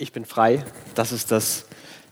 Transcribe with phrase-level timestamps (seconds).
[0.00, 0.62] Ich bin frei.
[0.94, 1.64] Das ist das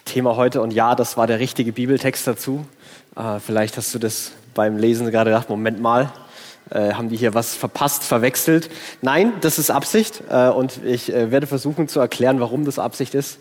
[0.04, 0.60] Thema heute.
[0.60, 2.66] Und ja, das war der richtige Bibeltext dazu.
[3.14, 6.12] Äh, vielleicht hast du das beim Lesen gerade gedacht, Moment mal,
[6.70, 8.70] äh, haben die hier was verpasst, verwechselt.
[9.02, 10.24] Nein, das ist Absicht.
[10.28, 13.38] Äh, und ich äh, werde versuchen zu erklären, warum das Absicht ist.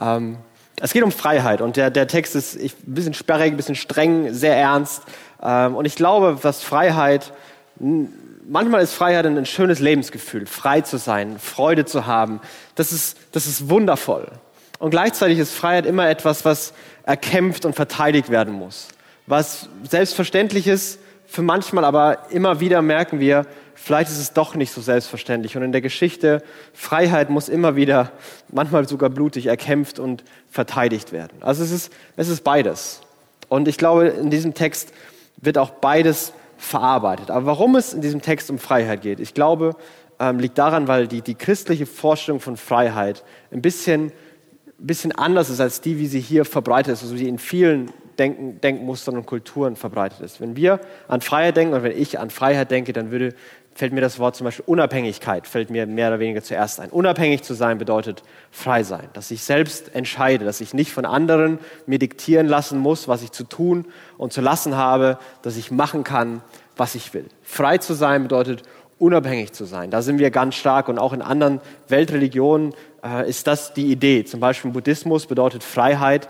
[0.00, 0.38] Ähm,
[0.80, 1.60] es geht um Freiheit.
[1.60, 5.02] Und der, der Text ist ein bisschen sperrig, ein bisschen streng, sehr ernst.
[5.42, 7.34] Ähm, und ich glaube, dass Freiheit
[8.48, 12.40] manchmal ist Freiheit ein schönes Lebensgefühl, frei zu sein, Freude zu haben.
[12.74, 14.28] Das ist, das ist wundervoll.
[14.78, 16.72] Und gleichzeitig ist Freiheit immer etwas, was
[17.04, 18.88] erkämpft und verteidigt werden muss.
[19.26, 24.72] Was selbstverständlich ist für manchmal, aber immer wieder merken wir, vielleicht ist es doch nicht
[24.72, 25.56] so selbstverständlich.
[25.56, 26.42] Und in der Geschichte,
[26.74, 28.12] Freiheit muss immer wieder,
[28.50, 31.42] manchmal sogar blutig, erkämpft und verteidigt werden.
[31.42, 33.00] Also es ist, es ist beides.
[33.48, 34.92] Und ich glaube, in diesem Text
[35.36, 37.30] wird auch beides verarbeitet.
[37.30, 39.74] Aber warum es in diesem Text um Freiheit geht, ich glaube,
[40.18, 44.12] ähm, liegt daran, weil die, die christliche Vorstellung von Freiheit ein bisschen,
[44.78, 48.60] bisschen anders ist als die, wie sie hier verbreitet ist, also wie in vielen Denken,
[48.60, 50.40] Denkmustern und Kulturen verbreitet ist.
[50.40, 53.34] Wenn wir an Freiheit denken und wenn ich an Freiheit denke, dann würde
[53.74, 56.90] fällt mir das Wort zum Beispiel Unabhängigkeit, fällt mir mehr oder weniger zuerst ein.
[56.90, 61.58] Unabhängig zu sein bedeutet frei sein, dass ich selbst entscheide, dass ich nicht von anderen
[61.86, 63.86] mir diktieren lassen muss, was ich zu tun
[64.18, 66.42] und zu lassen habe, dass ich machen kann,
[66.76, 67.26] was ich will.
[67.42, 68.62] Frei zu sein bedeutet
[68.98, 69.90] unabhängig zu sein.
[69.90, 74.24] Da sind wir ganz stark und auch in anderen Weltreligionen äh, ist das die Idee.
[74.24, 76.28] Zum Beispiel im Buddhismus bedeutet Freiheit,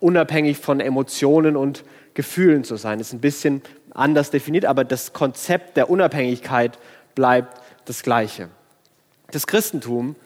[0.00, 2.98] unabhängig von Emotionen und Gefühlen zu sein.
[2.98, 3.62] Das ist ein bisschen
[3.98, 6.78] anders definiert, aber das Konzept der Unabhängigkeit
[7.14, 8.48] bleibt das gleiche.
[9.30, 10.16] Das Christentum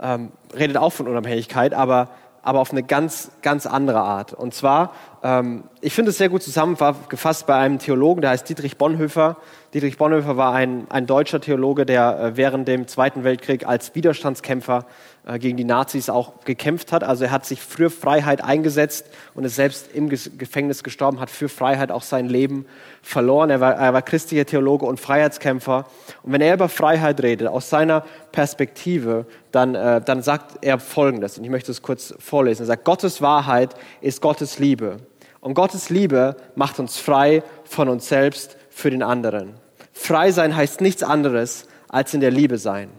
[0.00, 2.08] ähm, redet auch von Unabhängigkeit, aber,
[2.42, 4.32] aber auf eine ganz, ganz andere Art.
[4.32, 8.76] Und zwar, ähm, ich finde es sehr gut zusammengefasst bei einem Theologen, der heißt Dietrich
[8.76, 9.36] Bonhoeffer.
[9.74, 14.86] Dietrich Bonhoeffer war ein, ein deutscher Theologe, der äh, während dem Zweiten Weltkrieg als Widerstandskämpfer
[15.26, 17.02] äh, gegen die Nazis auch gekämpft hat.
[17.02, 21.48] Also er hat sich für Freiheit eingesetzt und ist selbst im Gefängnis gestorben, hat für
[21.48, 22.66] Freiheit auch sein Leben
[23.02, 23.50] verloren.
[23.50, 25.86] Er war, er war christlicher Theologe und Freiheitskämpfer.
[26.22, 31.36] Und wenn er über Freiheit redet, aus seiner Perspektive, dann, äh, dann sagt er Folgendes,
[31.36, 32.62] und ich möchte es kurz vorlesen.
[32.62, 34.98] Er sagt, Gottes Wahrheit ist Gottes Liebe.
[35.40, 39.63] Und Gottes Liebe macht uns frei von uns selbst für den anderen.
[39.94, 42.90] Frei sein heißt nichts anderes als in der Liebe sein.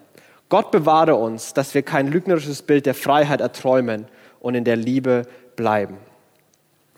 [0.49, 4.07] Gott bewahre uns, dass wir kein lügnerisches Bild der Freiheit erträumen
[4.39, 5.23] und in der Liebe
[5.55, 5.97] bleiben.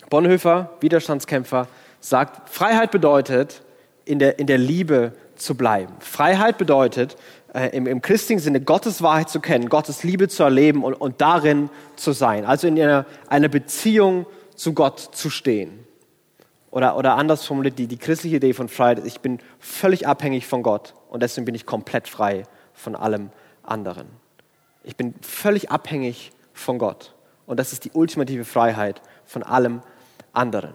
[0.10, 1.68] Bonhoeffer, Widerstandskämpfer,
[2.00, 3.64] sagt, Freiheit bedeutet,
[4.06, 5.94] in der, in der Liebe zu bleiben.
[6.00, 7.18] Freiheit bedeutet,
[7.54, 11.22] äh, im, im christlichen Sinne Gottes Wahrheit zu kennen, Gottes Liebe zu erleben und, und
[11.22, 12.46] darin zu sein.
[12.46, 14.26] Also in einer, einer Beziehung
[14.56, 15.87] zu Gott zu stehen.
[16.72, 20.46] Oder, oder anders formuliert, die, die christliche Idee von Freiheit ist, ich bin völlig abhängig
[20.46, 23.30] von Gott und deswegen bin ich komplett frei von allem
[23.64, 24.08] anderen.
[24.84, 27.14] Ich bin völlig abhängig von Gott.
[27.46, 29.82] Und das ist die ultimative Freiheit von allem
[30.34, 30.74] anderen.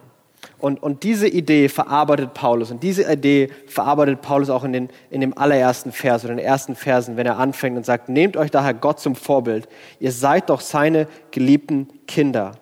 [0.58, 2.70] Und, und diese Idee verarbeitet Paulus.
[2.70, 6.47] Und diese Idee verarbeitet Paulus auch in, den, in dem allerersten Vers oder in den
[6.47, 9.69] ersten Versen, wenn er anfängt und sagt, nehmt euch daher Gott zum Vorbild.
[9.98, 12.52] Ihr seid doch seine geliebten Kinder.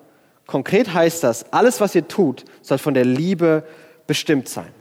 [0.51, 3.63] Konkret heißt das, alles, was ihr tut, soll von der Liebe
[4.09, 4.73] bestimmt sein.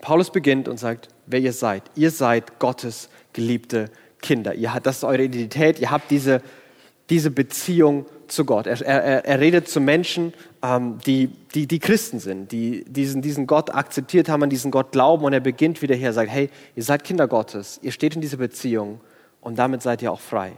[0.00, 1.82] Paulus beginnt und sagt, wer ihr seid.
[1.96, 3.90] Ihr seid Gottes geliebte
[4.22, 4.54] Kinder.
[4.54, 5.80] Ihr das ist eure Identität.
[5.80, 6.42] Ihr habt diese,
[7.10, 8.68] diese Beziehung zu Gott.
[8.68, 13.48] Er, er, er redet zu Menschen, ähm, die, die, die Christen sind, die diesen, diesen
[13.48, 15.24] Gott akzeptiert haben, an diesen Gott glauben.
[15.24, 17.80] Und er beginnt wieder hier, sagt, hey, ihr seid Kinder Gottes.
[17.82, 19.00] Ihr steht in dieser Beziehung
[19.40, 20.52] und damit seid ihr auch frei.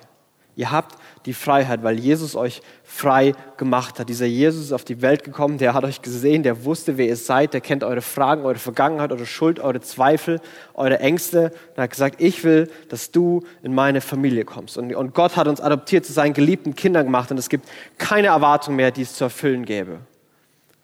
[0.56, 0.96] Ihr habt
[1.26, 4.08] die Freiheit, weil Jesus euch frei gemacht hat.
[4.08, 7.16] Dieser Jesus ist auf die Welt gekommen, der hat euch gesehen, der wusste, wer ihr
[7.16, 10.40] seid, der kennt eure Fragen, eure Vergangenheit, eure Schuld, eure Zweifel,
[10.74, 11.52] eure Ängste.
[11.76, 14.76] Und hat gesagt, ich will, dass du in meine Familie kommst.
[14.78, 17.68] Und, und Gott hat uns adoptiert zu seinen geliebten Kindern gemacht und es gibt
[17.98, 20.00] keine Erwartung mehr, die es zu erfüllen gäbe.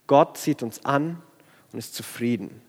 [0.06, 1.22] Gott zieht uns an
[1.72, 2.62] und ist zufrieden.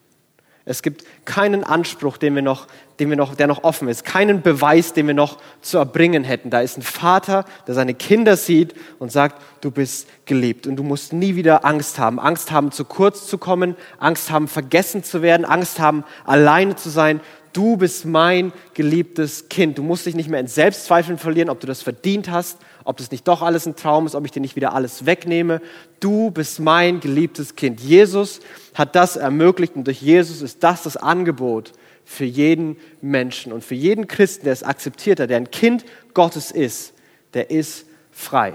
[0.68, 2.68] Es gibt keinen Anspruch, den wir noch,
[3.00, 6.50] den wir noch, der noch offen ist, keinen Beweis, den wir noch zu erbringen hätten.
[6.50, 10.84] Da ist ein Vater, der seine Kinder sieht und sagt, du bist geliebt und du
[10.84, 12.20] musst nie wieder Angst haben.
[12.20, 16.90] Angst haben, zu kurz zu kommen, Angst haben, vergessen zu werden, Angst haben, alleine zu
[16.90, 17.22] sein.
[17.54, 19.78] Du bist mein geliebtes Kind.
[19.78, 22.58] Du musst dich nicht mehr in Selbstzweifeln verlieren, ob du das verdient hast
[22.88, 25.62] ob das nicht doch alles ein Traum ist, ob ich dir nicht wieder alles wegnehme.
[26.00, 27.82] Du bist mein geliebtes Kind.
[27.82, 28.40] Jesus
[28.76, 31.74] hat das ermöglicht und durch Jesus ist das das Angebot
[32.06, 35.84] für jeden Menschen und für jeden Christen, der es akzeptiert hat, der ein Kind
[36.14, 36.94] Gottes ist,
[37.34, 38.54] der ist frei.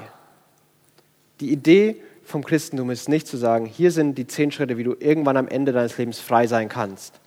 [1.40, 4.96] Die Idee vom Christentum ist nicht zu sagen, hier sind die zehn Schritte, wie du
[4.98, 7.20] irgendwann am Ende deines Lebens frei sein kannst,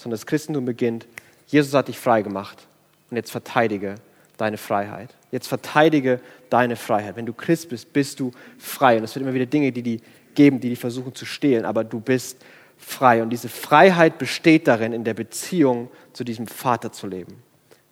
[0.00, 1.06] sondern das Christentum beginnt,
[1.46, 2.66] Jesus hat dich frei gemacht
[3.10, 3.96] und jetzt verteidige
[4.38, 5.14] deine Freiheit.
[5.30, 7.16] Jetzt verteidige deine Freiheit.
[7.16, 8.96] Wenn du Christ bist, bist du frei.
[8.96, 10.00] Und es wird immer wieder Dinge, die die
[10.34, 12.38] geben, die die versuchen zu stehlen, aber du bist
[12.78, 13.22] frei.
[13.22, 17.42] Und diese Freiheit besteht darin, in der Beziehung zu diesem Vater zu leben.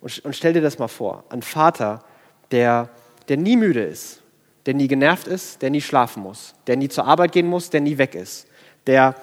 [0.01, 2.03] Und, und stell dir das mal vor, ein Vater,
[2.49, 2.89] der,
[3.27, 4.23] der nie müde ist,
[4.65, 7.81] der nie genervt ist, der nie schlafen muss, der nie zur Arbeit gehen muss, der
[7.81, 8.47] nie weg ist,
[8.87, 9.15] der,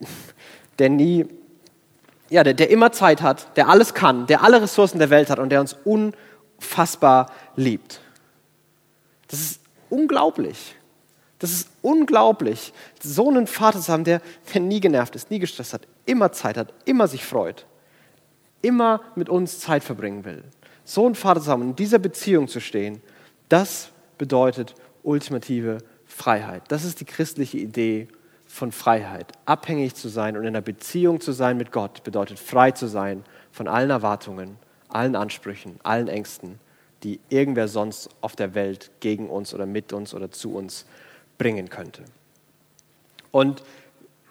[0.78, 1.26] der nie,
[2.30, 5.38] ja, der, der immer Zeit hat, der alles kann, der alle Ressourcen der Welt hat
[5.38, 8.00] und der uns unfassbar liebt.
[9.28, 9.60] Das ist
[9.90, 10.76] unglaublich.
[11.40, 14.20] Das ist unglaublich, so einen Vater zu haben, der,
[14.52, 17.64] der nie genervt ist, nie gestresst hat, immer Zeit hat, immer sich freut,
[18.60, 20.44] immer mit uns Zeit verbringen will.
[20.84, 23.00] So einen Vater zu haben, in dieser Beziehung zu stehen,
[23.48, 23.88] das
[24.18, 26.64] bedeutet ultimative Freiheit.
[26.68, 28.08] Das ist die christliche Idee
[28.50, 29.32] von Freiheit.
[29.46, 33.24] Abhängig zu sein und in einer Beziehung zu sein mit Gott bedeutet frei zu sein
[33.52, 34.56] von allen Erwartungen,
[34.88, 36.58] allen Ansprüchen, allen Ängsten,
[37.04, 40.84] die irgendwer sonst auf der Welt gegen uns oder mit uns oder zu uns
[41.38, 42.02] bringen könnte.
[43.30, 43.62] Und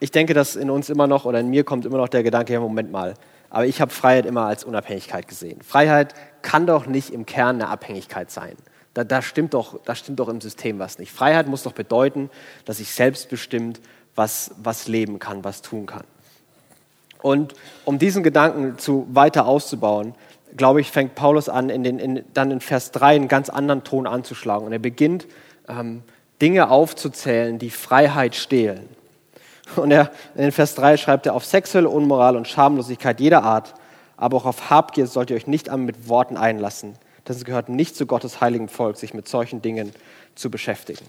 [0.01, 2.53] ich denke, dass in uns immer noch oder in mir kommt immer noch der Gedanke,
[2.53, 3.13] ja, Moment mal,
[3.49, 5.61] aber ich habe Freiheit immer als Unabhängigkeit gesehen.
[5.61, 8.57] Freiheit kann doch nicht im Kern eine Abhängigkeit sein.
[8.93, 11.11] Da, da, stimmt doch, da stimmt doch im System was nicht.
[11.11, 12.29] Freiheit muss doch bedeuten,
[12.65, 13.79] dass ich selbstbestimmt
[14.19, 16.03] was, was leben kann, was tun kann.
[17.21, 17.53] Und
[17.85, 20.13] um diesen Gedanken zu weiter auszubauen,
[20.55, 23.83] glaube ich, fängt Paulus an, in den, in, dann in Vers 3 einen ganz anderen
[23.83, 24.67] Ton anzuschlagen.
[24.67, 25.25] Und er beginnt
[25.67, 26.03] ähm,
[26.41, 28.89] Dinge aufzuzählen, die Freiheit stehlen.
[29.77, 33.73] Und er, in Vers 3 schreibt er, auf sexuelle Unmoral und Schamlosigkeit jeder Art,
[34.17, 36.95] aber auch auf Habgier sollt ihr euch nicht mit Worten einlassen.
[37.25, 39.93] Es gehört nicht zu Gottes heiligen Volk, sich mit solchen Dingen
[40.33, 41.05] zu beschäftigen.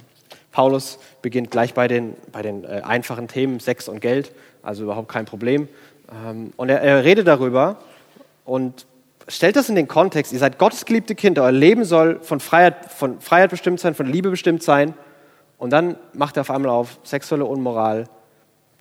[0.52, 4.32] Paulus beginnt gleich bei den, bei den äh, einfachen Themen Sex und Geld,
[4.62, 5.69] also überhaupt kein Problem.
[6.12, 7.79] Ähm, und er, er redet darüber
[8.44, 8.87] und
[9.29, 12.91] stellt das in den Kontext, ihr seid Gottes geliebte Kinder, euer Leben soll von Freiheit,
[12.91, 14.94] von Freiheit bestimmt sein, von Liebe bestimmt sein
[15.58, 18.08] und dann macht er auf einmal auf sexuelle Unmoral,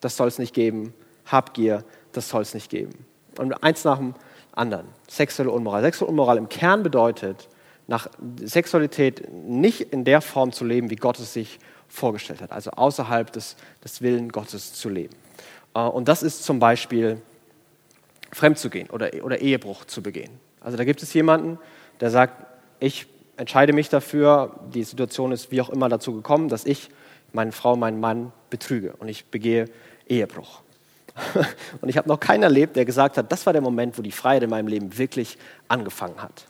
[0.01, 0.93] das soll es nicht geben.
[1.25, 1.83] Habgier,
[2.13, 3.05] das soll es nicht geben.
[3.37, 4.15] Und eins nach dem
[4.53, 4.87] anderen.
[5.07, 5.81] Sexuelle Unmoral.
[5.81, 7.47] Sexuelle Unmoral im Kern bedeutet,
[7.89, 8.07] nach
[8.43, 12.51] Sexualität nicht in der Form zu leben, wie Gott es sich vorgestellt hat.
[12.51, 15.15] Also außerhalb des, des Willen Gottes zu leben.
[15.73, 17.19] Äh, und das ist zum Beispiel
[18.31, 20.29] fremd zu gehen oder, oder Ehebruch zu begehen.
[20.61, 21.57] Also da gibt es jemanden,
[21.99, 22.45] der sagt,
[22.79, 23.07] ich
[23.37, 26.89] entscheide mich dafür, die Situation ist wie auch immer dazu gekommen, dass ich
[27.33, 29.65] meine Frau, meinen Mann betrüge und ich begehe
[30.07, 30.61] Ehebruch.
[31.81, 34.11] Und ich habe noch keinen erlebt, der gesagt hat, das war der Moment, wo die
[34.11, 35.37] Freiheit in meinem Leben wirklich
[35.67, 36.45] angefangen hat.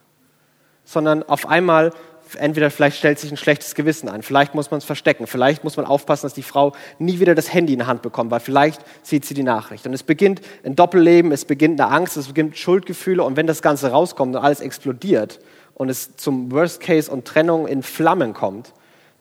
[0.90, 1.92] Sondern auf einmal,
[2.38, 5.78] entweder vielleicht stellt sich ein schlechtes Gewissen ein, vielleicht muss man es verstecken, vielleicht muss
[5.78, 8.82] man aufpassen, dass die Frau nie wieder das Handy in die Hand bekommt, weil vielleicht
[9.04, 9.86] sieht sie die Nachricht.
[9.86, 13.62] Und es beginnt ein Doppelleben, es beginnt eine Angst, es beginnt Schuldgefühle und wenn das
[13.62, 15.40] Ganze rauskommt und alles explodiert,
[15.80, 18.74] und es zum Worst Case und Trennung in Flammen kommt,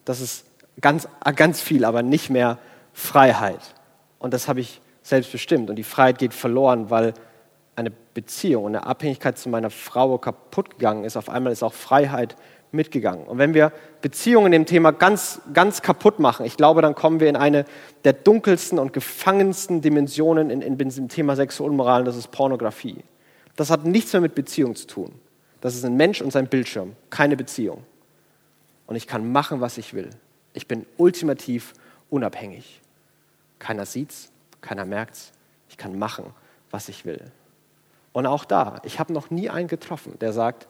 [0.03, 0.45] das ist
[0.81, 1.07] ganz,
[1.37, 2.59] ganz viel, aber nicht mehr
[2.91, 3.61] Freiheit.
[4.19, 5.69] Und das habe ich selbst bestimmt.
[5.69, 7.13] Und die Freiheit geht verloren, weil
[8.21, 11.15] Beziehung und eine Abhängigkeit zu meiner Frau kaputt gegangen ist.
[11.15, 12.35] Auf einmal ist auch Freiheit
[12.73, 13.25] mitgegangen.
[13.25, 13.71] Und wenn wir
[14.01, 17.63] Beziehungen in dem Thema ganz, ganz kaputt machen, ich glaube, dann kommen wir in eine
[18.03, 22.97] der dunkelsten und gefangensten Dimensionen in, in diesem Thema Sexualmoral, das ist Pornografie.
[23.55, 25.13] Das hat nichts mehr mit Beziehung zu tun.
[25.61, 27.83] Das ist ein Mensch und sein Bildschirm, keine Beziehung.
[28.85, 30.09] Und ich kann machen, was ich will.
[30.53, 31.73] Ich bin ultimativ
[32.09, 32.81] unabhängig.
[33.59, 35.31] Keiner sieht's, keiner merkt's.
[35.69, 36.25] Ich kann machen,
[36.69, 37.21] was ich will.
[38.11, 40.67] Und auch da, ich habe noch nie einen getroffen, der sagt,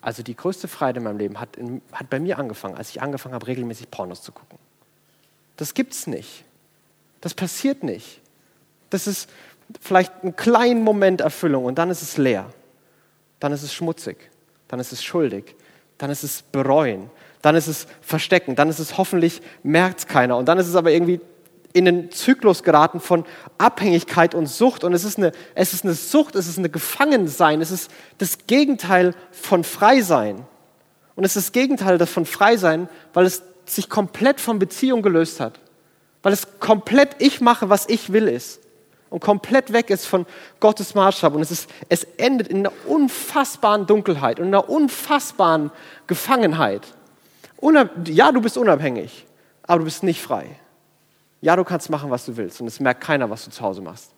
[0.00, 3.02] also die größte Freiheit in meinem Leben hat, in, hat bei mir angefangen, als ich
[3.02, 4.58] angefangen habe, regelmäßig Pornos zu gucken.
[5.56, 6.44] Das gibt's nicht.
[7.20, 8.20] Das passiert nicht.
[8.90, 9.28] Das ist
[9.80, 12.46] vielleicht einen kleinen Moment Erfüllung und dann ist es leer
[13.40, 14.30] dann ist es schmutzig,
[14.68, 15.54] dann ist es schuldig,
[15.98, 17.10] dann ist es bereuen,
[17.42, 20.90] dann ist es verstecken, dann ist es hoffentlich merkt keiner und dann ist es aber
[20.90, 21.20] irgendwie
[21.72, 23.24] in den Zyklus geraten von
[23.58, 27.60] Abhängigkeit und Sucht und es ist eine, es ist eine Sucht, es ist eine Gefangensein,
[27.60, 30.44] es ist das Gegenteil von Freisein
[31.14, 35.60] und es ist das Gegenteil von Freisein, weil es sich komplett von Beziehung gelöst hat,
[36.22, 38.60] weil es komplett ich mache, was ich will ist
[39.10, 40.26] und komplett weg ist von
[40.60, 41.34] Gottes Maßstab.
[41.34, 45.70] Und es, ist, es endet in einer unfassbaren Dunkelheit und in einer unfassbaren
[46.06, 46.82] Gefangenheit.
[47.56, 49.26] Unab ja, du bist unabhängig,
[49.62, 50.46] aber du bist nicht frei.
[51.40, 53.80] Ja, du kannst machen, was du willst und es merkt keiner, was du zu Hause
[53.80, 54.12] machst.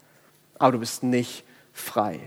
[0.59, 2.21] Aber du bist nicht frei.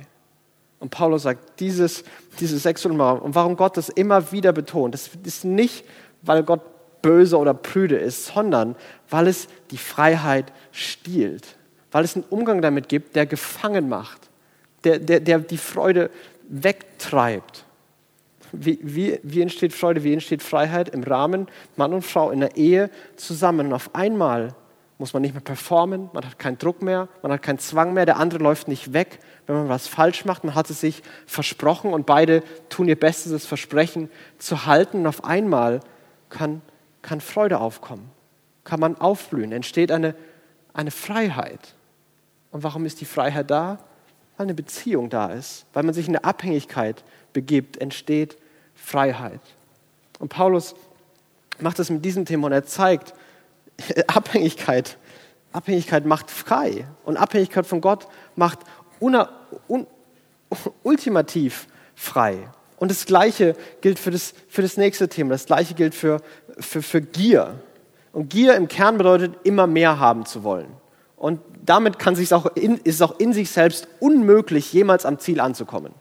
[0.79, 2.03] Und Paulus sagt, dieses,
[2.39, 5.85] diese Sexualmoral und warum Gott das immer wieder betont, das ist nicht,
[6.21, 6.61] weil Gott
[7.01, 8.75] böse oder prüde ist, sondern
[9.09, 11.55] weil es die Freiheit stiehlt
[11.93, 14.29] weil es einen Umgang damit gibt, der gefangen macht,
[14.83, 16.09] der, der, der die Freude
[16.49, 17.65] wegtreibt.
[18.51, 21.47] wie, wie, wie entsteht Freude, wie entsteht Freiheit im Rahmen
[21.77, 23.67] Mann und Frau in der Ehe zusammen.
[23.67, 24.55] Und auf einmal
[24.97, 28.05] muss man nicht mehr performen, man hat keinen Druck mehr, man hat keinen Zwang mehr,
[28.05, 30.43] der andere läuft nicht weg, wenn man was falsch macht.
[30.43, 34.99] Man hat es sich versprochen und beide tun ihr Bestes, das Versprechen zu halten.
[34.99, 35.81] Und auf einmal
[36.29, 36.61] kann,
[37.01, 38.09] kann Freude aufkommen,
[38.63, 40.15] kann man aufblühen, entsteht eine,
[40.73, 41.75] eine Freiheit.
[42.51, 43.79] Und warum ist die Freiheit da?
[44.37, 48.37] Weil eine Beziehung da ist, weil man sich in eine Abhängigkeit begibt, entsteht
[48.75, 49.41] Freiheit.
[50.19, 50.75] Und Paulus
[51.59, 53.13] macht das mit diesem Thema und er zeigt,
[54.07, 54.97] Abhängigkeit,
[55.51, 58.59] Abhängigkeit macht frei und Abhängigkeit von Gott macht
[58.99, 59.29] una,
[59.67, 59.87] un,
[60.83, 62.49] ultimativ frei.
[62.77, 65.31] Und das Gleiche gilt für das, für das nächste Thema.
[65.31, 66.21] Das Gleiche gilt für,
[66.59, 67.61] für, für Gier.
[68.11, 70.67] Und Gier im Kern bedeutet, immer mehr haben zu wollen.
[71.15, 75.19] Und damit kann sich auch in, ist es auch in sich selbst unmöglich, jemals am
[75.19, 75.93] Ziel anzukommen.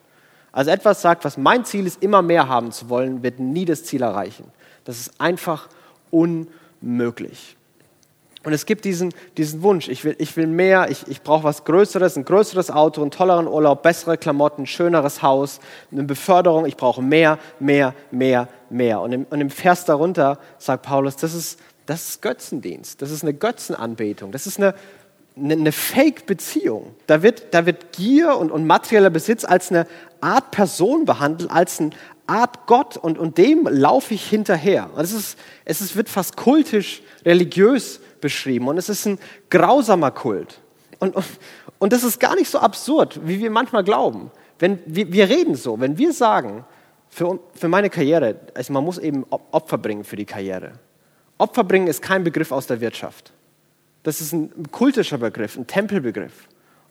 [0.51, 3.85] Also etwas sagt, was mein Ziel ist, immer mehr haben zu wollen, wird nie das
[3.85, 4.45] Ziel erreichen.
[4.85, 5.69] Das ist einfach
[6.11, 7.57] unmöglich.
[8.45, 11.65] Und es gibt diesen, diesen Wunsch, ich will, ich will mehr, ich, ich brauche was
[11.65, 15.61] Größeres, ein größeres Auto, einen tolleren Urlaub, bessere Klamotten, schöneres Haus,
[15.93, 19.01] eine Beförderung, ich brauche mehr, mehr, mehr, mehr.
[19.01, 23.23] Und im, und im Vers darunter sagt Paulus, das ist, das ist Götzendienst, das ist
[23.23, 24.75] eine Götzenanbetung, das ist eine,
[25.37, 26.95] eine, eine Fake-Beziehung.
[27.07, 29.87] Da wird, da wird Gier und, und materieller Besitz als eine
[30.21, 31.91] Art Person behandelt, als eine
[32.27, 34.91] Art Gott und, und dem laufe ich hinterher.
[34.95, 39.19] Und es, ist, es ist, wird fast kultisch, religiös beschrieben und es ist ein
[39.51, 40.63] grausamer Kult.
[40.99, 41.25] Und, und,
[41.79, 44.31] und das ist gar nicht so absurd, wie wir manchmal glauben.
[44.59, 46.65] Wenn, wir, wir reden so, wenn wir sagen,
[47.11, 50.73] für, für meine Karriere, also man muss eben Opfer bringen für die Karriere.
[51.37, 53.33] Opfer bringen ist kein Begriff aus der Wirtschaft.
[54.03, 56.49] Das ist ein kultischer Begriff, ein Tempelbegriff.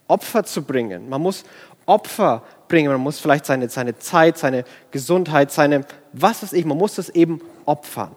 [0.07, 1.09] Opfer zu bringen.
[1.09, 1.43] Man muss
[1.85, 2.91] Opfer bringen.
[2.91, 7.09] Man muss vielleicht seine, seine Zeit, seine Gesundheit, seine, was weiß ich, man muss das
[7.09, 8.15] eben opfern.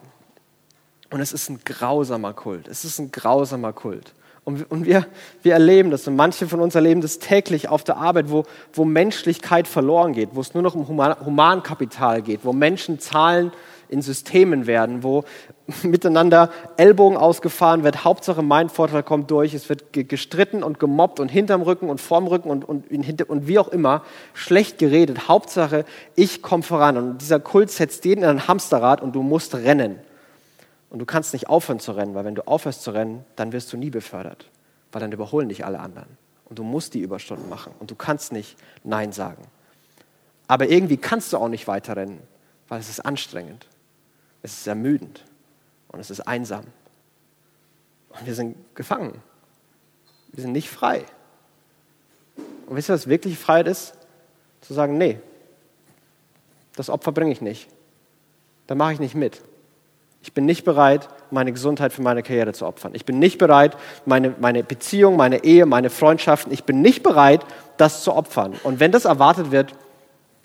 [1.15, 2.67] Und es ist ein grausamer Kult.
[2.67, 4.13] Es ist ein grausamer Kult.
[4.43, 5.05] Und, wir,
[5.43, 6.05] wir erleben das.
[6.09, 8.43] Und manche von uns erleben das täglich auf der Arbeit, wo,
[8.73, 13.53] wo Menschlichkeit verloren geht, wo es nur noch um Human, Humankapital geht, wo Menschen zahlen
[13.87, 15.23] in Systemen werden, wo
[15.83, 21.29] miteinander Ellbogen ausgefahren wird, Hauptsache mein Vorteil kommt durch, es wird gestritten und gemobbt und
[21.29, 22.91] hinterm Rücken und vorm Rücken und, und,
[23.29, 24.03] und wie auch immer,
[24.33, 29.15] schlecht geredet, Hauptsache ich komme voran und dieser Kult setzt jeden in ein Hamsterrad und
[29.15, 29.95] du musst rennen.
[30.95, 33.73] Und du kannst nicht aufhören zu rennen, weil wenn du aufhörst zu rennen, dann wirst
[33.73, 34.49] du nie befördert,
[34.93, 36.07] weil dann überholen dich alle anderen.
[36.45, 39.43] Und du musst die Überstunden machen und du kannst nicht Nein sagen.
[40.47, 42.21] Aber irgendwie kannst du auch nicht weiter rennen,
[42.69, 43.67] weil es ist anstrengend,
[44.41, 45.25] es ist ermüdend
[45.89, 46.63] und es ist einsam.
[48.07, 49.21] Und wir sind gefangen.
[50.31, 51.03] Wir sind nicht frei.
[52.67, 53.95] Und wisst ihr, was wirklich Freiheit ist?
[54.61, 55.19] Zu sagen, nee,
[56.77, 57.67] das Opfer bringe ich nicht.
[58.67, 59.41] Da mache ich nicht mit.
[60.25, 62.93] Ich bin nicht bereit, meine Gesundheit für meine Karriere zu opfern.
[62.95, 63.77] Ich bin nicht bereit,
[64.07, 67.45] meine, meine Beziehung, meine Ehe, meine Freundschaften, ich bin nicht bereit,
[67.77, 68.55] das zu opfern.
[68.63, 69.75] Und wenn das erwartet wird,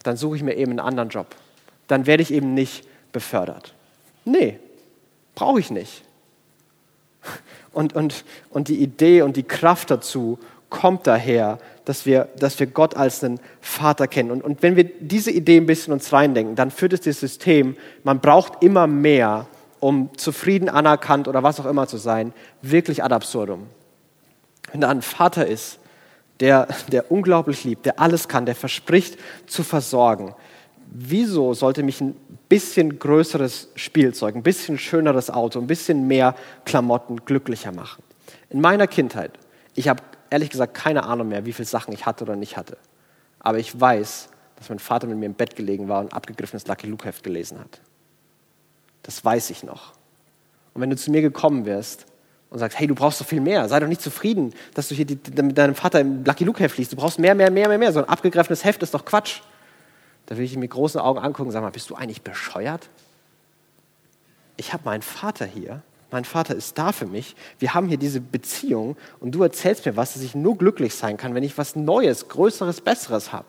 [0.03, 1.29] dann suche ich mir eben einen anderen Job.
[1.87, 3.73] Dann werde ich eben nicht befördert.
[4.27, 4.59] Nee,
[5.35, 6.05] brauche ich nicht.
[7.73, 12.67] Und, und, und die Idee und die Kraft dazu kommt daher, dass wir, dass wir
[12.67, 14.33] Gott als einen Vater kennen.
[14.33, 17.77] Und, und wenn wir diese Idee ein bisschen uns reindenken, dann führt es das System,
[18.03, 19.47] man braucht immer mehr,
[19.81, 22.33] um zufrieden, anerkannt oder was auch immer zu sein,
[22.63, 23.67] wirklich ad absurdum.
[24.71, 25.79] Wenn da ein Vater ist,
[26.39, 30.35] der, der unglaublich liebt, der alles kann, der verspricht zu versorgen,
[30.87, 32.15] wieso sollte mich ein
[32.49, 36.35] bisschen größeres Spielzeug, ein bisschen schöneres Auto, ein bisschen mehr
[36.65, 38.03] Klamotten glücklicher machen?
[38.49, 39.33] In meiner Kindheit,
[39.75, 42.77] ich habe ehrlich gesagt keine Ahnung mehr, wie viele Sachen ich hatte oder nicht hatte.
[43.39, 46.87] Aber ich weiß, dass mein Vater mit mir im Bett gelegen war und abgegriffenes Lucky
[46.87, 47.81] Luke Heft gelesen hat.
[49.03, 49.93] Das weiß ich noch.
[50.75, 52.07] Und wenn du zu mir gekommen wärst
[52.51, 55.05] und sagst, hey, du brauchst doch viel mehr, sei doch nicht zufrieden, dass du hier
[55.05, 56.93] die, mit deinem Vater im Lucky Luke Heft liest.
[56.93, 57.93] Du brauchst mehr, mehr, mehr, mehr, mehr.
[57.93, 59.41] So ein abgegriffenes Heft ist doch Quatsch.
[60.27, 62.89] Da will ich ihn mit großen Augen angucken und sagen, mal, bist du eigentlich bescheuert?
[64.57, 65.83] Ich habe meinen Vater hier.
[66.11, 67.37] Mein Vater ist da für mich.
[67.59, 71.17] Wir haben hier diese Beziehung und du erzählst mir was, dass ich nur glücklich sein
[71.17, 73.47] kann, wenn ich was Neues, Größeres, Besseres habe.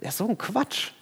[0.00, 0.92] Ja, so ein Quatsch.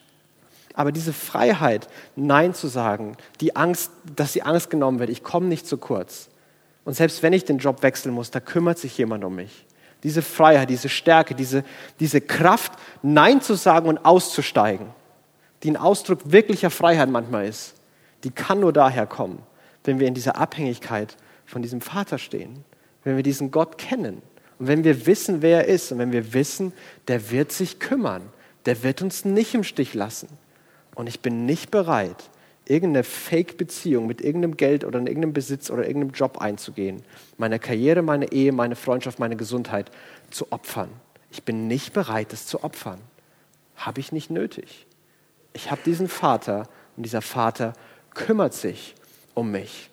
[0.75, 5.47] Aber diese Freiheit, Nein zu sagen, die Angst, dass die Angst genommen wird, ich komme
[5.47, 6.29] nicht zu kurz.
[6.85, 9.67] Und selbst wenn ich den Job wechseln muss, da kümmert sich jemand um mich.
[10.03, 11.65] Diese Freiheit, diese Stärke, diese,
[12.01, 14.87] diese Kraft, Nein zu sagen und auszusteigen,
[15.63, 17.75] die ein Ausdruck wirklicher Freiheit manchmal ist,
[18.25, 19.43] die kann nur daher kommen,
[19.85, 22.65] wenn wir in dieser Abhängigkeit von diesem Vater stehen,
[23.05, 24.23] wenn wir diesen Gott kennen
[24.59, 26.73] und wenn wir wissen, wer er ist und wenn wir wissen,
[27.09, 28.23] der wird sich kümmern,
[28.65, 30.29] der wird uns nicht im Stich lassen.
[30.95, 32.31] Und ich bin nicht bereit,
[32.67, 37.03] irgendeine Fake-Beziehung mit irgendeinem Geld oder irgendeinem Besitz oder irgendeinem Job einzugehen,
[37.37, 39.91] meine Karriere, meine Ehe, meine Freundschaft, meine Gesundheit
[40.31, 40.91] zu opfern.
[41.31, 43.01] Ich bin nicht bereit, es zu opfern.
[43.77, 44.87] Habe ich nicht nötig.
[45.55, 47.73] Ich habe diesen Vater und dieser Vater
[48.15, 48.95] kümmert sich
[49.35, 49.91] um mich.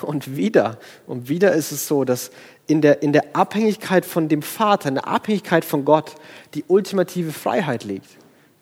[0.00, 2.30] Und wieder, und wieder ist es so, dass
[2.66, 6.14] in der, in der Abhängigkeit von dem Vater, in der Abhängigkeit von Gott,
[6.54, 8.08] die ultimative Freiheit liegt.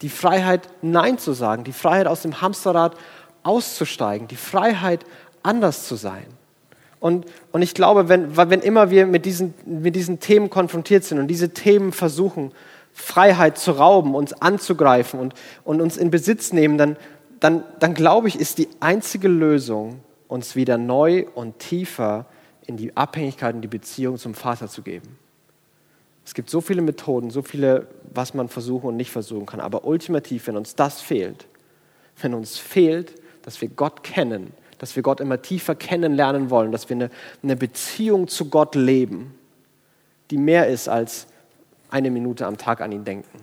[0.02, 2.97] Die Freiheit, Nein zu sagen, die Freiheit, aus dem Hamsterrad
[3.42, 5.04] auszusteigen, die Freiheit,
[5.42, 6.26] anders zu sein.
[7.00, 11.19] Und, und ich glaube, wenn, wenn immer wir mit diesen, mit diesen Themen konfrontiert sind
[11.19, 12.52] und diese Themen versuchen,
[12.92, 16.97] Freiheit zu rauben, uns anzugreifen und, und uns in Besitz nehmen, dann,
[17.40, 22.26] dann, dann glaube ich, ist die einzige Lösung, uns wieder neu und tiefer
[22.66, 25.20] in die Abhängigkeit und die Beziehung zum Vater zu geben.
[26.25, 29.61] Es gibt so viele Methoden, so viele, was man versuchen und nicht versuchen kann.
[29.61, 31.47] Aber ultimativ, wenn uns das fehlt,
[32.21, 36.89] wenn uns fehlt, dass wir Gott kennen, dass wir Gott immer tiefer kennenlernen wollen, dass
[36.89, 37.11] wir eine,
[37.43, 39.35] eine Beziehung zu Gott leben,
[40.31, 41.27] die mehr ist als
[41.91, 43.41] eine Minute am Tag an ihn denken.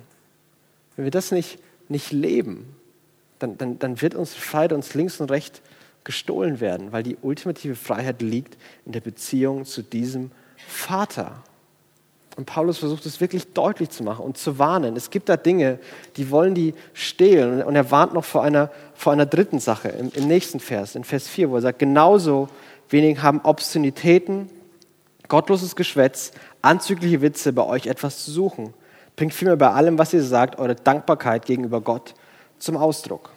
[0.96, 2.76] Wenn wir das nicht, nicht leben,
[3.40, 5.62] dann, dann, dann wird uns Freiheit uns links und rechts
[6.04, 11.44] gestohlen werden, weil die ultimative Freiheit liegt in der Beziehung zu diesem Vater.
[12.38, 14.96] Und Paulus versucht es wirklich deutlich zu machen und zu warnen.
[14.96, 15.80] Es gibt da Dinge,
[16.18, 17.64] die wollen die stehlen.
[17.64, 21.04] Und er warnt noch vor einer, vor einer dritten Sache im, im nächsten Vers, in
[21.04, 22.48] Vers 4, wo er sagt, genauso
[22.90, 24.50] wenig haben Obszönitäten,
[25.28, 28.76] gottloses Geschwätz, anzügliche Witze bei euch etwas zu suchen.
[29.16, 32.14] Bringt vielmehr bei allem, was ihr sagt, eure Dankbarkeit gegenüber Gott
[32.60, 33.32] zum Ausdruck.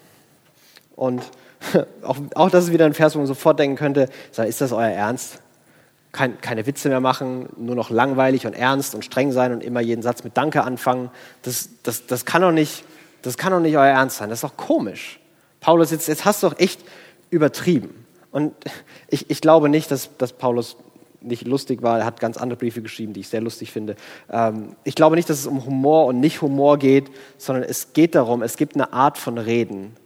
[0.95, 1.23] Und
[2.03, 4.11] auch, auch das ist wieder ein Vers, wo man sofort denken könnte,
[4.47, 5.41] ist das euer Ernst?
[6.13, 9.81] Kein, keine Witze mehr machen, nur noch langweilig und ernst und streng sein und immer
[9.81, 11.11] jeden Satz mit Danke anfangen.
[11.43, 12.85] Das, das, das, kann, doch nicht,
[13.23, 14.29] das kann doch nicht euer Ernst sein.
[14.29, 15.21] Das ist doch komisch.
[15.61, 16.81] Paulus, jetzt, jetzt hast du doch echt
[17.31, 18.07] übertrieben.
[18.33, 18.55] Und
[19.09, 20.77] ich, ich glaube nicht, dass, dass Paulus
[21.21, 21.99] nicht lustig war.
[21.99, 23.97] Er hat ganz andere Briefe geschrieben, die ich sehr lustig finde.
[24.31, 28.15] Ähm, ich glaube nicht, dass es um Humor und nicht Humor geht, sondern es geht
[28.15, 29.97] darum, es gibt eine Art von Reden,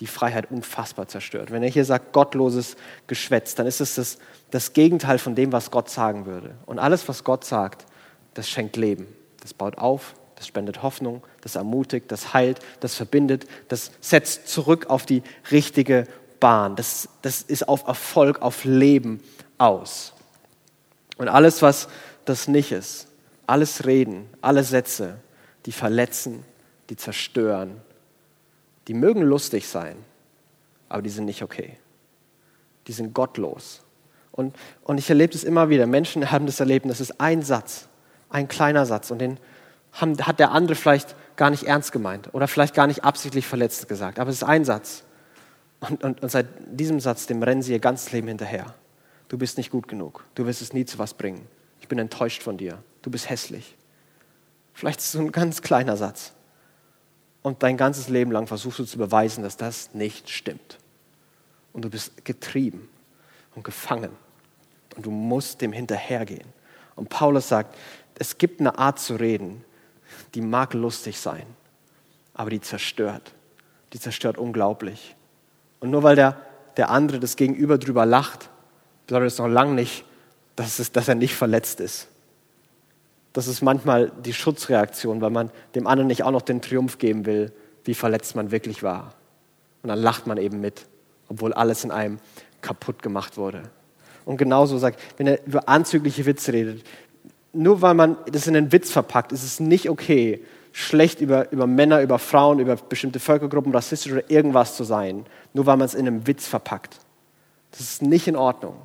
[0.00, 1.50] die Freiheit unfassbar zerstört.
[1.50, 4.18] Wenn er hier sagt gottloses Geschwätz, dann ist es das,
[4.50, 6.54] das Gegenteil von dem, was Gott sagen würde.
[6.66, 7.84] Und alles, was Gott sagt,
[8.34, 9.06] das schenkt Leben.
[9.40, 14.86] Das baut auf, das spendet Hoffnung, das ermutigt, das heilt, das verbindet, das setzt zurück
[14.88, 16.04] auf die richtige
[16.40, 16.76] Bahn.
[16.76, 19.22] Das, das ist auf Erfolg, auf Leben
[19.58, 20.14] aus.
[21.18, 21.88] Und alles, was
[22.24, 23.08] das nicht ist,
[23.46, 25.18] alles Reden, alle Sätze,
[25.66, 26.42] die verletzen,
[26.88, 27.82] die zerstören,
[28.90, 29.94] die mögen lustig sein,
[30.88, 31.76] aber die sind nicht okay.
[32.88, 33.82] Die sind gottlos.
[34.32, 35.86] Und, und ich erlebe es immer wieder.
[35.86, 37.86] Menschen haben das erlebt, das ist ein Satz,
[38.30, 39.12] ein kleiner Satz.
[39.12, 39.38] Und den
[39.92, 43.86] haben, hat der andere vielleicht gar nicht ernst gemeint oder vielleicht gar nicht absichtlich verletzt
[43.86, 44.18] gesagt.
[44.18, 45.04] Aber es ist ein Satz.
[45.78, 48.74] Und, und, und seit diesem Satz, dem rennen sie ihr ganzes Leben hinterher.
[49.28, 50.24] Du bist nicht gut genug.
[50.34, 51.46] Du wirst es nie zu was bringen.
[51.80, 52.82] Ich bin enttäuscht von dir.
[53.02, 53.76] Du bist hässlich.
[54.74, 56.32] Vielleicht ist es so ein ganz kleiner Satz
[57.42, 60.78] und dein ganzes Leben lang versuchst du zu beweisen, dass das nicht stimmt.
[61.72, 62.88] Und du bist getrieben
[63.54, 64.10] und gefangen
[64.96, 66.46] und du musst dem hinterhergehen.
[66.96, 67.76] Und Paulus sagt,
[68.18, 69.64] es gibt eine Art zu reden,
[70.34, 71.46] die mag lustig sein,
[72.34, 73.32] aber die zerstört.
[73.92, 75.16] Die zerstört unglaublich.
[75.80, 76.36] Und nur weil der,
[76.76, 78.50] der andere das Gegenüber drüber lacht,
[79.06, 80.04] bedeutet es noch lange nicht,
[80.56, 82.09] dass, es, dass er nicht verletzt ist
[83.32, 87.26] das ist manchmal die Schutzreaktion, weil man dem anderen nicht auch noch den Triumph geben
[87.26, 87.52] will,
[87.84, 89.14] wie verletzt man wirklich war.
[89.82, 90.86] Und dann lacht man eben mit,
[91.28, 92.18] obwohl alles in einem
[92.60, 93.62] kaputt gemacht wurde.
[94.24, 96.84] Und genauso sagt, wenn er über anzügliche Witze redet,
[97.52, 101.66] nur weil man das in einen Witz verpackt, ist es nicht okay, schlecht über, über
[101.66, 105.94] Männer, über Frauen, über bestimmte Völkergruppen, rassistisch oder irgendwas zu sein, nur weil man es
[105.94, 106.98] in einem Witz verpackt.
[107.72, 108.76] Das ist nicht in Ordnung.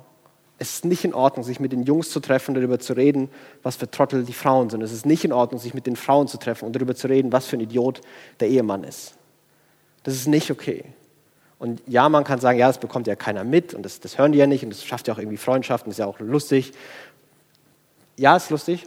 [0.58, 3.28] Es ist nicht in Ordnung, sich mit den Jungs zu treffen und darüber zu reden,
[3.62, 4.82] was für Trottel die Frauen sind.
[4.82, 7.30] Es ist nicht in Ordnung, sich mit den Frauen zu treffen und darüber zu reden,
[7.32, 8.00] was für ein Idiot
[8.40, 9.14] der Ehemann ist.
[10.02, 10.84] Das ist nicht okay.
[11.58, 14.32] Und ja, man kann sagen, ja, das bekommt ja keiner mit und das, das hören
[14.32, 16.72] die ja nicht und das schafft ja auch irgendwie Freundschaften, ist ja auch lustig.
[18.16, 18.86] Ja, ist lustig,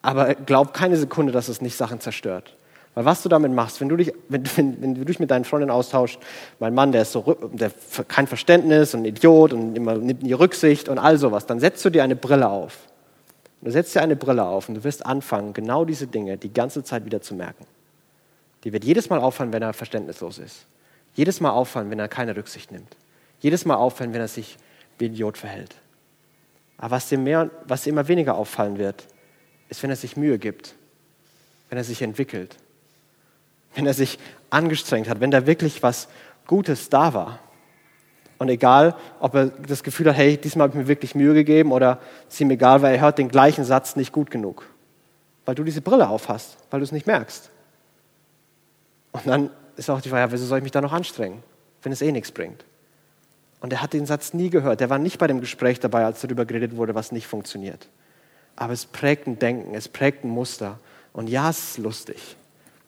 [0.00, 2.56] aber glaub keine Sekunde, dass es nicht Sachen zerstört.
[2.94, 5.44] Weil was du damit machst, wenn du dich, wenn, wenn, wenn du dich mit deinen
[5.44, 6.18] Freundinnen austauschst,
[6.60, 7.72] mein Mann, der ist so, der
[8.06, 11.84] kein Verständnis und ein Idiot und immer nimmt nie Rücksicht und all sowas, dann setzt
[11.84, 12.78] du dir eine Brille auf.
[13.62, 16.84] Du setzt dir eine Brille auf und du wirst anfangen, genau diese Dinge die ganze
[16.84, 17.66] Zeit wieder zu merken.
[18.62, 20.66] Die wird jedes Mal auffallen, wenn er verständnislos ist.
[21.14, 22.96] Jedes Mal auffallen, wenn er keine Rücksicht nimmt.
[23.40, 24.56] Jedes Mal auffallen, wenn er sich
[24.98, 25.74] wie ein Idiot verhält.
[26.78, 29.06] Aber was dir, mehr, was dir immer weniger auffallen wird,
[29.68, 30.74] ist, wenn er sich Mühe gibt,
[31.68, 32.56] wenn er sich entwickelt,
[33.74, 34.18] wenn er sich
[34.50, 36.08] angestrengt hat, wenn da wirklich was
[36.46, 37.40] Gutes da war.
[38.38, 41.72] Und egal, ob er das Gefühl hat, hey, diesmal habe ich mir wirklich Mühe gegeben
[41.72, 44.66] oder es ist ihm egal, weil er hört den gleichen Satz nicht gut genug.
[45.44, 47.50] Weil du diese Brille auf hast, weil du es nicht merkst.
[49.12, 51.42] Und dann ist auch die Frage, wieso soll ich mich da noch anstrengen,
[51.82, 52.64] wenn es eh nichts bringt?
[53.60, 54.80] Und er hat den Satz nie gehört.
[54.80, 57.88] Er war nicht bei dem Gespräch dabei, als darüber geredet wurde, was nicht funktioniert.
[58.56, 60.78] Aber es prägt ein Denken, es prägt ein Muster.
[61.12, 62.36] Und ja, es ist lustig.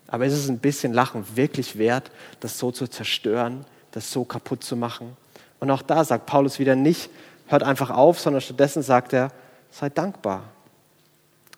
[0.09, 4.63] Aber ist es ein bisschen Lachen wirklich wert, das so zu zerstören, das so kaputt
[4.63, 5.17] zu machen?
[5.59, 7.11] Und auch da sagt Paulus wieder nicht,
[7.47, 9.33] hört einfach auf, sondern stattdessen sagt er,
[9.71, 10.45] seid dankbar.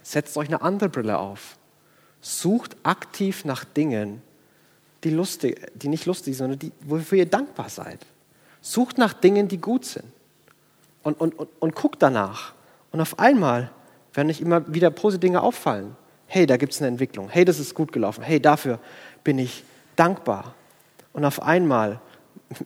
[0.03, 1.57] Setzt euch eine andere Brille auf.
[2.21, 4.23] Sucht aktiv nach Dingen,
[5.05, 8.05] die, lustig, die nicht lustig sind, sondern die, wofür ihr dankbar seid.
[8.61, 10.07] Sucht nach Dingen, die gut sind.
[11.03, 12.53] Und, und, und, und guckt danach.
[12.91, 13.71] Und auf einmal
[14.15, 15.97] werden euch immer wieder positive Dinge auffallen.
[16.31, 17.31] Hey, da gibt es eine Entwicklung.
[17.31, 18.23] Hey, das ist gut gelaufen.
[18.23, 18.81] Hey, dafür
[19.25, 19.65] bin ich
[19.97, 20.55] dankbar.
[21.15, 22.01] Und auf einmal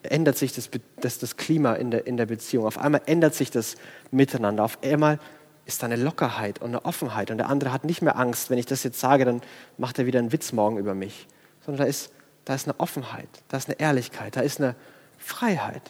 [0.03, 0.69] ändert sich das,
[1.01, 2.67] das, das Klima in der, in der Beziehung.
[2.67, 3.77] Auf einmal ändert sich das
[4.11, 4.65] Miteinander.
[4.65, 5.21] Auf einmal
[5.65, 7.31] ist da eine Lockerheit und eine Offenheit.
[7.31, 9.43] Und der andere hat nicht mehr Angst, wenn ich das jetzt sage, dann
[9.79, 11.29] macht er wieder einen Witz morgen über mich.
[11.65, 12.13] Sondern da ist,
[12.45, 14.75] da ist eine Offenheit, da ist eine Ehrlichkeit, da ist eine
[15.19, 15.89] Freiheit.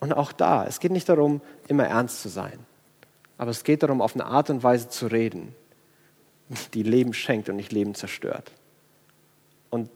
[0.00, 2.58] Und auch da, es geht nicht darum, immer ernst zu sein.
[3.38, 5.54] Aber es geht darum, auf eine Art und Weise zu reden,
[6.74, 8.52] die Leben schenkt und nicht Leben zerstört.
[9.70, 9.90] Und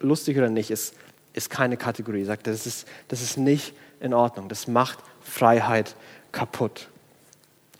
[0.00, 0.94] lustig oder nicht, es
[1.32, 2.24] ist keine Kategorie.
[2.24, 4.48] Sagt, das ist, das ist nicht in Ordnung.
[4.48, 5.94] Das macht Freiheit
[6.32, 6.88] kaputt.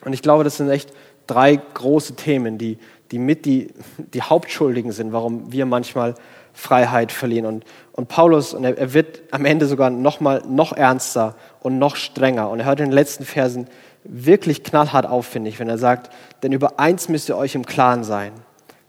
[0.05, 0.93] Und ich glaube, das sind echt
[1.27, 2.79] drei große Themen, die,
[3.11, 6.15] die mit die, die Hauptschuldigen sind, warum wir manchmal
[6.53, 7.47] Freiheit verlieren.
[7.47, 11.79] Und, und Paulus, und er, er wird am Ende sogar noch mal noch ernster und
[11.79, 12.51] noch strenger.
[12.51, 13.69] Und er hört in den letzten Versen
[14.05, 16.11] wirklich knallhart auf, finde ich, wenn er sagt,
[16.43, 18.33] denn über eins müsst ihr euch im Klaren sein.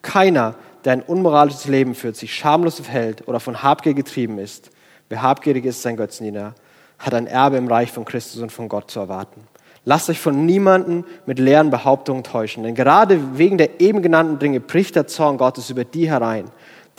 [0.02, 4.72] Keiner, der ein unmoralisches Leben führt, sich schamlos verhält oder von Habgier getrieben ist,
[5.10, 6.56] wer habgierig ist, sein Götzendiener,
[7.00, 9.42] hat ein Erbe im Reich von Christus und von Gott zu erwarten.
[9.86, 14.62] Lasst euch von niemandem mit leeren Behauptungen täuschen, denn gerade wegen der eben genannten Dinge
[14.62, 16.46] bricht der Zorn Gottes über die herein,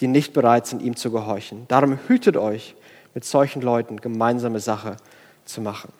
[0.01, 1.65] die nicht bereit sind, ihm zu gehorchen.
[1.69, 2.75] Darum hütet euch,
[3.15, 4.97] mit solchen Leuten gemeinsame Sache
[5.45, 5.93] zu machen.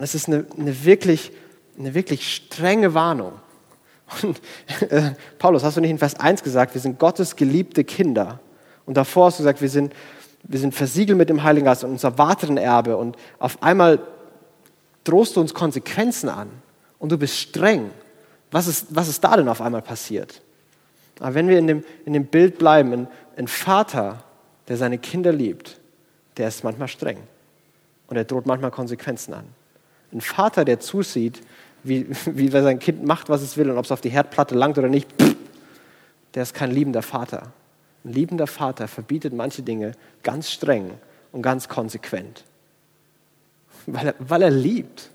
[0.00, 1.30] Und es ist eine, eine, wirklich,
[1.78, 3.32] eine wirklich strenge Warnung.
[4.22, 4.40] Und,
[4.88, 8.40] äh, Paulus, hast du nicht in Vers 1 gesagt, wir sind Gottes geliebte Kinder?
[8.86, 9.92] Und davor hast du gesagt, wir sind,
[10.44, 12.96] wir sind versiegelt mit dem Heiligen Geist und unser weiteren Erbe.
[12.96, 13.98] Und auf einmal
[15.04, 16.48] drohst du uns Konsequenzen an.
[16.98, 17.90] Und du bist streng.
[18.52, 20.40] Was ist, was ist da denn auf einmal passiert?
[21.18, 24.24] Aber wenn wir in dem, in dem Bild bleiben, ein, ein Vater,
[24.66, 25.78] der seine Kinder liebt,
[26.38, 27.18] der ist manchmal streng.
[28.06, 29.59] Und er droht manchmal Konsequenzen an.
[30.12, 31.40] Ein Vater, der zusieht,
[31.82, 34.78] wie, wie sein Kind macht, was es will und ob es auf die Herdplatte langt
[34.78, 35.36] oder nicht, pff,
[36.34, 37.52] der ist kein liebender Vater.
[38.04, 39.92] Ein liebender Vater verbietet manche Dinge
[40.22, 40.92] ganz streng
[41.32, 42.44] und ganz konsequent.
[43.86, 45.10] Weil er, weil er liebt,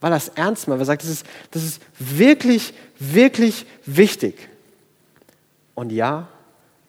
[0.00, 4.48] weil er es ernst macht, weil er sagt, das ist, das ist wirklich, wirklich wichtig.
[5.74, 6.28] Und ja,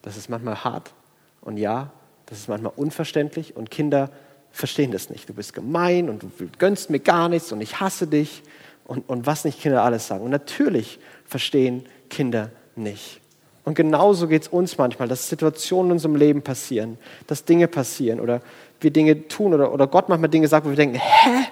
[0.02, 0.94] das ist manchmal hart.
[1.42, 1.92] Und ja,
[2.26, 3.56] das ist manchmal unverständlich.
[3.56, 4.10] Und Kinder
[4.52, 5.30] verstehen das nicht.
[5.30, 8.44] Du bist gemein und du gönnst mir gar nichts und ich hasse dich
[8.86, 10.24] und, und was nicht Kinder alles sagen.
[10.24, 13.22] Und natürlich verstehen Kinder nicht.
[13.64, 18.20] Und genauso geht es uns manchmal, dass Situationen in unserem Leben passieren, dass Dinge passieren
[18.20, 18.42] oder
[18.80, 21.48] wir Dinge tun oder, oder Gott manchmal Dinge sagt, wo wir denken, hä?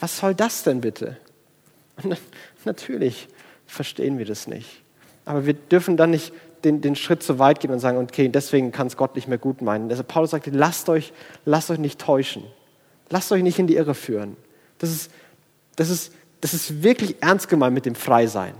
[0.00, 1.16] Was soll das denn bitte?
[2.02, 2.18] Und
[2.64, 3.28] natürlich
[3.66, 4.82] verstehen wir das nicht.
[5.24, 6.32] Aber wir dürfen dann nicht
[6.64, 9.38] den, den Schritt zu weit gehen und sagen, okay, deswegen kann es Gott nicht mehr
[9.38, 9.90] gut meinen.
[9.90, 11.12] Also Paulus sagte, lasst euch,
[11.44, 12.44] lasst euch nicht täuschen.
[13.10, 14.36] Lasst euch nicht in die Irre führen.
[14.78, 15.10] Das ist,
[15.76, 18.54] das ist, das ist wirklich ernst gemeint mit dem Freisein.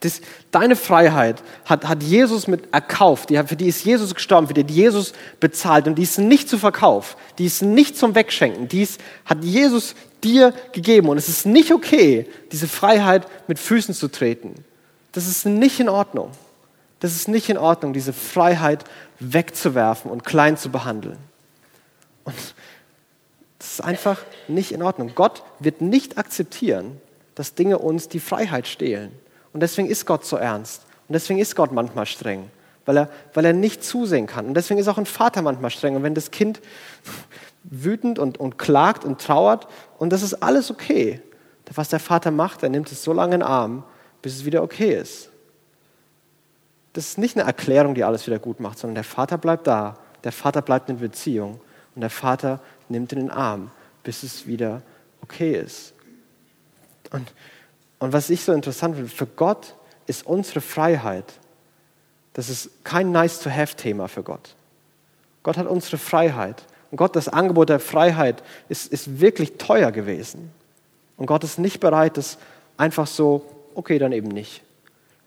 [0.00, 4.54] Das, deine Freiheit hat, hat Jesus mit erkauft, die, für die ist Jesus gestorben, für
[4.54, 8.68] die hat Jesus bezahlt und die ist nicht zu Verkauf, die ist nicht zum Wegschenken,
[8.68, 13.94] die ist, hat Jesus dir gegeben und es ist nicht okay, diese Freiheit mit Füßen
[13.94, 14.54] zu treten.
[15.12, 16.32] Das ist nicht in Ordnung.
[17.04, 18.82] Das ist nicht in Ordnung, diese Freiheit
[19.20, 21.18] wegzuwerfen und klein zu behandeln.
[22.24, 22.34] Und
[23.58, 25.12] das ist einfach nicht in Ordnung.
[25.14, 26.98] Gott wird nicht akzeptieren,
[27.34, 29.12] dass Dinge uns die Freiheit stehlen.
[29.52, 30.86] Und deswegen ist Gott so ernst.
[31.06, 32.48] Und deswegen ist Gott manchmal streng,
[32.86, 34.46] weil er, weil er nicht zusehen kann.
[34.46, 35.96] Und deswegen ist auch ein Vater manchmal streng.
[35.96, 36.62] Und wenn das Kind
[37.64, 41.20] wütend und, und klagt und trauert, und das ist alles okay.
[41.74, 43.84] Was der Vater macht, er nimmt es so lange in den Arm,
[44.22, 45.28] bis es wieder okay ist.
[46.94, 49.98] Das ist nicht eine Erklärung, die alles wieder gut macht, sondern der Vater bleibt da.
[50.22, 51.60] Der Vater bleibt in Beziehung.
[51.94, 53.70] Und der Vater nimmt in den Arm,
[54.02, 54.80] bis es wieder
[55.20, 55.92] okay ist.
[57.10, 57.32] Und,
[57.98, 59.74] und was ich so interessant finde, für Gott
[60.06, 61.34] ist unsere Freiheit
[62.34, 64.54] Das ist kein Nice-to-Have-Thema für Gott.
[65.42, 66.64] Gott hat unsere Freiheit.
[66.90, 70.50] Und Gott, das Angebot der Freiheit ist, ist wirklich teuer gewesen.
[71.16, 72.38] Und Gott ist nicht bereit, das
[72.76, 74.62] einfach so, okay, dann eben nicht.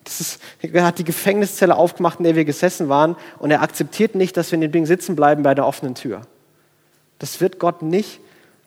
[0.07, 4.37] Ist, er hat die Gefängniszelle aufgemacht, in der wir gesessen waren, und er akzeptiert nicht,
[4.37, 6.21] dass wir in dem Ding sitzen bleiben bei der offenen Tür.
[7.19, 8.19] Das wird Gott nicht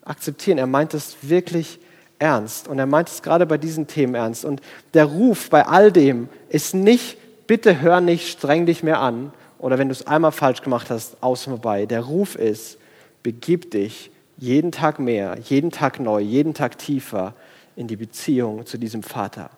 [0.04, 0.58] akzeptieren.
[0.58, 1.78] Er meint es wirklich
[2.18, 2.68] ernst.
[2.68, 4.44] Und er meint es gerade bei diesen Themen ernst.
[4.44, 4.60] Und
[4.94, 9.32] der Ruf bei all dem ist nicht, bitte hör nicht, streng dich mehr an.
[9.58, 11.86] Oder wenn du es einmal falsch gemacht hast, aus vorbei.
[11.86, 12.78] Der Ruf ist,
[13.22, 17.34] begib dich jeden Tag mehr, jeden Tag neu, jeden Tag tiefer
[17.76, 19.50] in die Beziehung zu diesem Vater.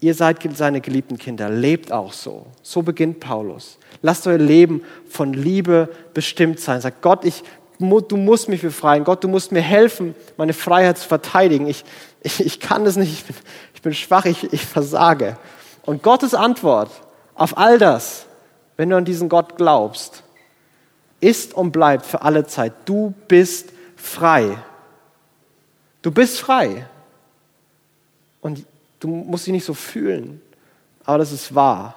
[0.00, 2.46] Ihr seid seine geliebten Kinder, lebt auch so.
[2.62, 3.78] So beginnt Paulus.
[4.00, 6.80] Lasst euer Leben von Liebe bestimmt sein.
[6.80, 7.44] Sagt Gott, ich,
[7.78, 9.04] du musst mich befreien.
[9.04, 11.66] Gott, du musst mir helfen, meine Freiheit zu verteidigen.
[11.66, 11.84] Ich,
[12.22, 13.36] ich, ich kann das nicht, ich bin,
[13.74, 15.36] ich bin schwach, ich, ich versage.
[15.84, 16.90] Und Gottes Antwort
[17.34, 18.26] auf all das,
[18.78, 20.22] wenn du an diesen Gott glaubst,
[21.20, 22.72] ist und bleibt für alle Zeit.
[22.86, 24.56] Du bist frei.
[26.00, 26.86] Du bist frei.
[28.40, 28.64] Und
[29.00, 30.40] du musst dich nicht so fühlen,
[31.04, 31.96] aber das ist wahr.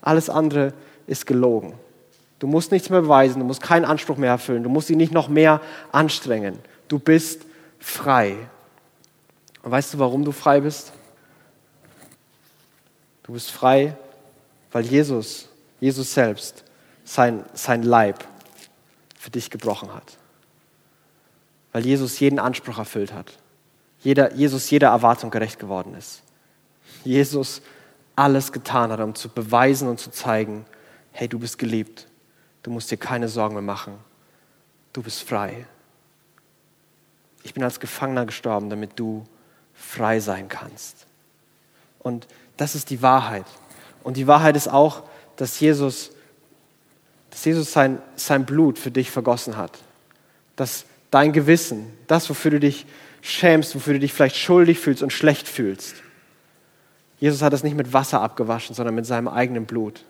[0.00, 0.72] Alles andere
[1.06, 1.74] ist gelogen.
[2.38, 5.12] Du musst nichts mehr beweisen, du musst keinen Anspruch mehr erfüllen, du musst dich nicht
[5.12, 5.60] noch mehr
[5.92, 6.58] anstrengen.
[6.88, 7.42] Du bist
[7.78, 8.36] frei.
[9.62, 10.92] Und weißt du, warum du frei bist?
[13.22, 13.96] Du bist frei,
[14.72, 16.64] weil Jesus, Jesus selbst,
[17.04, 18.24] sein, sein Leib
[19.16, 20.18] für dich gebrochen hat.
[21.70, 23.38] Weil Jesus jeden Anspruch erfüllt hat.
[24.02, 26.22] Jeder, Jesus jeder Erwartung gerecht geworden ist.
[27.04, 27.62] Jesus
[28.16, 30.66] alles getan hat, um zu beweisen und zu zeigen,
[31.12, 32.06] hey, du bist geliebt.
[32.62, 33.94] Du musst dir keine Sorgen mehr machen.
[34.92, 35.66] Du bist frei.
[37.42, 39.24] Ich bin als Gefangener gestorben, damit du
[39.74, 41.06] frei sein kannst.
[41.98, 43.46] Und das ist die Wahrheit.
[44.02, 45.02] Und die Wahrheit ist auch,
[45.36, 46.10] dass Jesus,
[47.30, 49.78] dass Jesus sein, sein Blut für dich vergossen hat.
[50.56, 52.86] Dass dein Gewissen, das, wofür du dich
[53.22, 55.96] schämst, wofür du dich vielleicht schuldig fühlst und schlecht fühlst,
[57.18, 60.04] Jesus hat das nicht mit Wasser abgewaschen, sondern mit seinem eigenen Blut.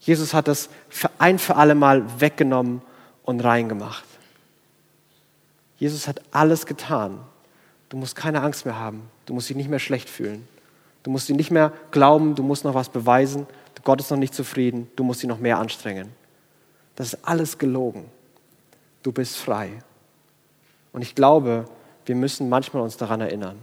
[0.00, 2.80] Jesus hat das für ein für alle Mal weggenommen
[3.24, 4.04] und reingemacht.
[5.78, 7.18] Jesus hat alles getan.
[7.88, 9.10] Du musst keine Angst mehr haben.
[9.26, 10.46] Du musst dich nicht mehr schlecht fühlen.
[11.02, 13.46] Du musst ihn nicht mehr glauben, du musst noch was beweisen.
[13.86, 16.08] Gott ist noch nicht zufrieden, du musst dich noch mehr anstrengen.
[16.96, 18.06] Das ist alles gelogen.
[19.04, 19.70] Du bist frei.
[20.92, 21.66] Und ich glaube,
[22.06, 23.58] wir müssen manchmal uns daran erinnern.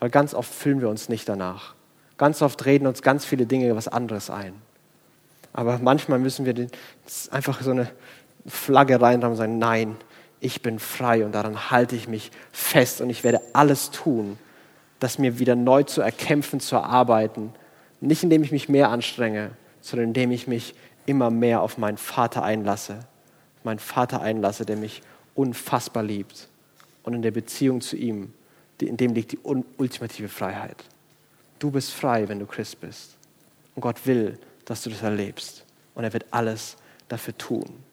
[0.00, 1.74] Weil ganz oft fühlen wir uns nicht danach.
[2.18, 4.54] Ganz oft reden uns ganz viele Dinge was anderes ein.
[5.52, 6.68] Aber manchmal müssen wir
[7.30, 7.88] einfach so eine
[8.46, 9.96] Flagge reinhaben und sagen, nein,
[10.40, 14.38] ich bin frei und daran halte ich mich fest und ich werde alles tun,
[15.00, 17.52] das mir wieder neu zu erkämpfen, zu erarbeiten.
[18.00, 20.74] Nicht indem ich mich mehr anstrenge, sondern indem ich mich
[21.06, 23.00] immer mehr auf meinen Vater einlasse.
[23.62, 25.02] Meinen Vater einlasse, der mich
[25.34, 26.48] unfassbar liebt.
[27.04, 28.32] Und in der Beziehung zu ihm
[28.80, 30.84] in dem liegt die ultimative Freiheit.
[31.58, 33.16] Du bist frei, wenn du Christ bist.
[33.74, 35.64] Und Gott will, dass du das erlebst.
[35.94, 36.76] Und er wird alles
[37.08, 37.83] dafür tun.